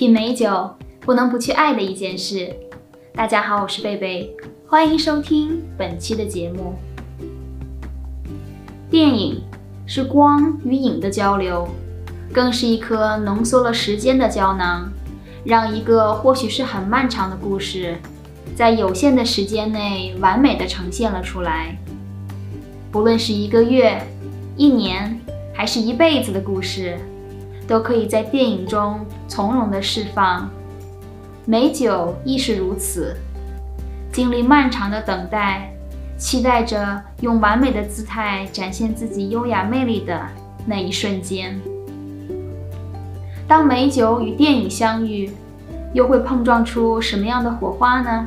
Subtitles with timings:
[0.00, 2.56] 品美酒不能不去爱的一件事。
[3.12, 4.34] 大家好，我是贝贝，
[4.66, 6.72] 欢迎收听本期的节目。
[8.90, 9.42] 电影
[9.84, 11.68] 是光与影的交流，
[12.32, 14.90] 更是一颗浓缩了时间的胶囊，
[15.44, 17.98] 让一个或许是很漫长的故事，
[18.56, 21.76] 在有限的时间内完美的呈现了出来。
[22.90, 24.00] 不论是一个月、
[24.56, 25.20] 一年，
[25.52, 26.98] 还是一辈子的故事。
[27.70, 28.98] 都可以在电影中
[29.28, 30.50] 从容的释放，
[31.46, 33.14] 美酒亦是如此。
[34.12, 35.72] 经历漫长的等待，
[36.18, 40.20] 期待着用完美的姿态展现自己优雅魅力的
[40.66, 41.60] 那一瞬间。
[43.46, 45.30] 当美酒与电影相遇，
[45.94, 48.26] 又会碰撞出什么样的火花呢？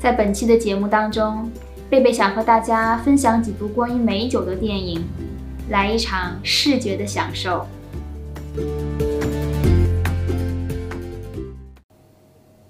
[0.00, 1.48] 在本期的节目当中，
[1.88, 5.04] 贝贝想和大家分享几部关于美酒的电影，
[5.68, 7.64] 来一场视觉的享受。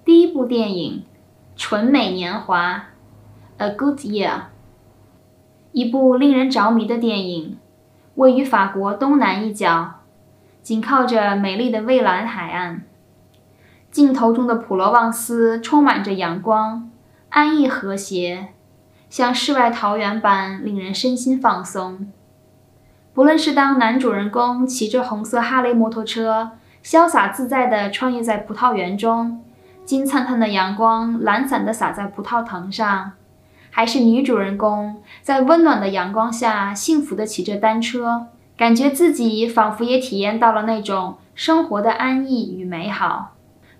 [0.05, 1.03] 第一部电影
[1.59, 2.75] 《纯美年华》
[3.57, 4.43] ，A Good Year，
[5.73, 7.57] 一部令人着迷的电影，
[8.15, 9.95] 位于法国东南一角，
[10.61, 12.85] 紧靠着美丽的蔚蓝海岸。
[13.91, 16.89] 镜头中的普罗旺斯充满着阳光，
[17.29, 18.53] 安逸和谐，
[19.09, 22.11] 像世外桃源般令人身心放松。
[23.13, 29.39] 不论是当男主人公骑着红色哈雷摩托车，潇洒自在地穿越在葡萄园中，
[29.85, 33.11] 金灿灿的阳光懒散地洒在葡萄藤上，
[33.69, 38.25] 还是女主人公在温暖的阳光下幸福地骑着单车，
[38.57, 43.33] 感觉自己仿佛也体验到了那种生活的安逸与美好。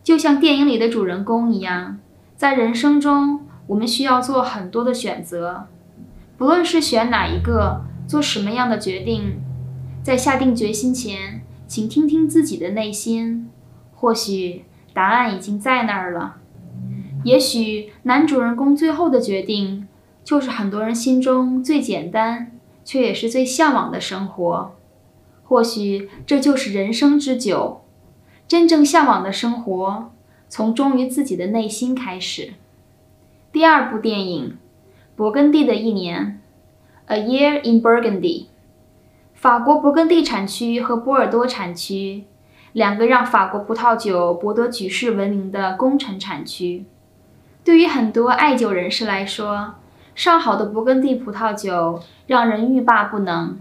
[0.03, 1.97] 就像电影里的主人公一样，
[2.37, 5.65] 在人生中，我们需要做很多的选择，
[6.37, 7.81] 不论是选哪一个。
[8.13, 9.41] 做什么样的决定，
[10.03, 13.49] 在下定决心前，请听听自己的内心，
[13.95, 16.35] 或许答案已经在那儿了。
[17.23, 19.87] 也许男主人公最后的决定，
[20.23, 22.51] 就是很多人心中最简单，
[22.85, 24.75] 却也是最向往的生活。
[25.43, 27.81] 或许这就是人生之久，
[28.47, 30.11] 真正向往的生活，
[30.47, 32.53] 从忠于自己的内心开始。
[33.51, 34.57] 第二部电影，
[35.19, 36.39] 《勃艮第的一年》。
[37.07, 38.45] A year in Burgundy，
[39.33, 42.23] 法国勃艮第产区和波尔多产区，
[42.71, 46.85] 两个让法国葡萄酒博得举世闻名的功臣产区。
[47.65, 49.75] 对于很多爱酒人士来说，
[50.15, 53.59] 上好的勃艮第葡萄酒让人欲罢不能。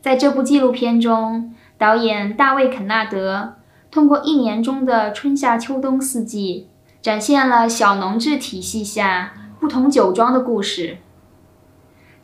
[0.00, 3.54] 在这部纪录片中，导演大卫·肯纳德
[3.92, 6.66] 通过一年中的春夏秋冬四季，
[7.00, 10.98] 展现了小农制体系下不同酒庄的故事。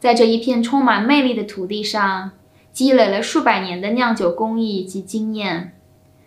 [0.02, 2.32] 在这一片充满魅力的土地上，
[2.72, 5.76] 积累了数百年的酿酒工艺及经验。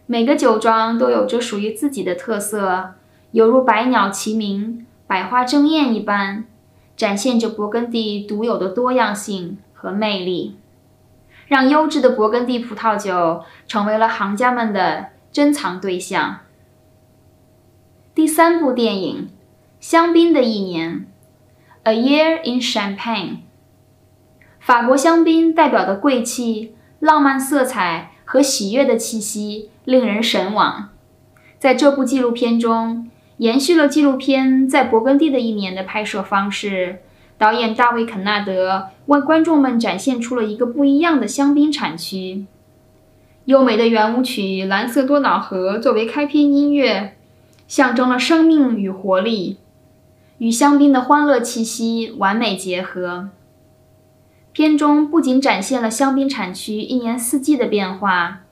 [0.05, 2.93] 每个酒庄都有着属于自己的特色，
[3.31, 6.45] 犹如百鸟齐鸣、百花争艳一般，
[6.95, 10.55] 展现着勃艮第独有的多样性和魅力，
[11.49, 16.39] 让优质的勃艮第葡萄酒成为了行家们的珍藏对象。
[18.13, 19.27] 第三部电影
[19.81, 21.07] 《香槟的一年》
[21.91, 23.39] ，A Year in Champagne。
[24.65, 30.89] 法国香槟代表的贵气、浪漫色彩和喜悦的气息令人神往。
[31.59, 37.03] 在这部纪录片中，延续了纪录片在勃艮第的一年的拍摄方式。
[37.37, 42.45] 导演大卫·肯纳德为观众们展现出了一个不一样的香槟产区。
[43.43, 47.15] 优美的圆舞曲《蓝色多瑙河》作为开篇音乐，
[47.67, 49.57] 象征了生命与活力，
[50.39, 53.29] 与香槟的欢乐气息完美结合。
[54.55, 58.43] 片中不仅展现了香槟产区一年四季的变化，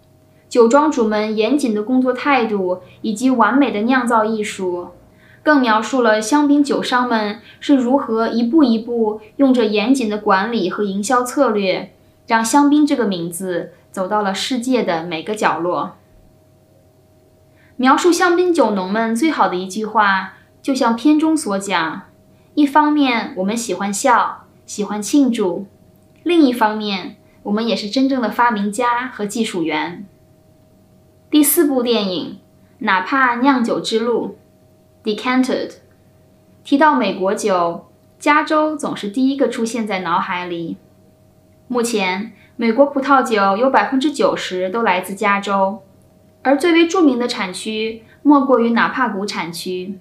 [0.49, 4.89] 酒庄主们严谨的工作态度以及完美的酿造艺术，
[5.43, 11.93] 更描述了香槟酒商们是如何一步一步用着严谨的管理和营销策略，
[12.27, 15.93] 让香槟这个名字走到了世界的每个角落。
[17.77, 22.01] 描述香槟酒农们最好的一句话，就像片中所讲：
[22.55, 25.67] 一方面，我们喜欢笑，喜欢庆祝。
[26.23, 30.05] 另一方面，我们也是真正的发明家和技术员。
[31.29, 32.39] 第四部电影，
[32.79, 34.37] 哪怕酿酒之路
[35.03, 35.73] ，Decanted。
[36.63, 37.87] 提到美国酒，
[38.17, 40.77] 加州总是第一个出现在脑海里。
[41.67, 45.81] 目前，美国葡萄酒有百分之九十都来自加州，
[46.43, 49.99] 而最为著名的产区莫过于纳帕谷产区。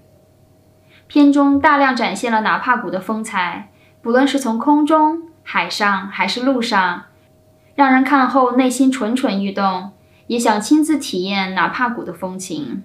[1.09, 5.32] 片中大量展现了纳帕谷的风采，不论是从空中。
[5.43, 7.05] 海上还是路上，
[7.75, 9.93] 让人看后内心蠢蠢欲动，
[10.27, 12.83] 也想亲自体验纳帕谷的风情。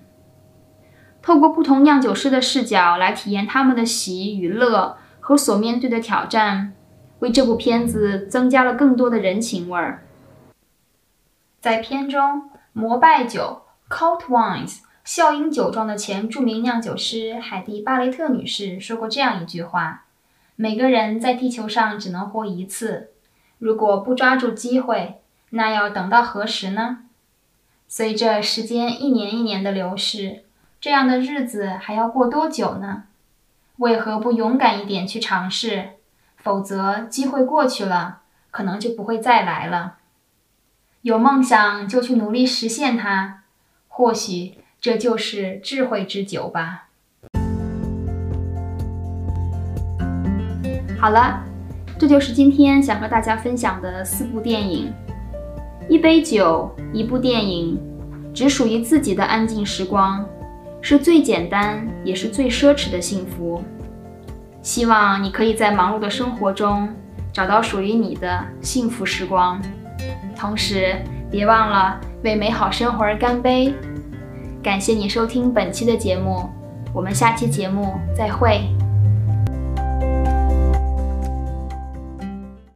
[1.22, 6.74] 透过不同酿酒师的视角来体验他们的喜与乐和所面对的挑战，
[7.20, 10.06] 为这部片子增加了更多的人情味儿。
[11.60, 20.06] 在片中，摩拜酒 （Cult Wines） 笑鹰酒庄的前著名酿酒师海蒂·巴雷特女士说过这样一句话
[20.60, 23.12] ：“每个人在地球上只能活一次，
[23.60, 25.22] 如果不抓住机会，
[25.52, 27.04] 那要等到何时呢？”
[27.88, 30.44] 随着时间一年一年的流逝，
[30.82, 33.04] 这样的日子还要过多久呢？
[33.78, 35.92] 为何不勇敢一点去尝试？
[36.38, 39.98] 否则，机会过去了，可能就不会再来了。
[41.04, 43.44] 有梦想就去努力实现它，
[43.88, 46.87] 或许这就是智慧之酒吧。
[51.00, 51.44] 好了，
[52.00, 54.92] 这就是今天想和大家分享的四部电影。
[55.88, 57.80] 一杯酒，一部电影，
[58.34, 60.26] 只属于自己的安静时光，
[60.82, 63.64] 是最简单也是最奢侈的幸福。
[64.64, 66.90] 希望你可以在忙碌的生活中
[67.32, 69.62] 找到属于你的幸福时光，
[70.36, 70.96] 同时
[71.30, 73.74] 别忘了为美好生活而干杯。
[74.64, 76.50] 感谢你收听本期的节目，
[76.92, 78.68] 我们下期节目再会。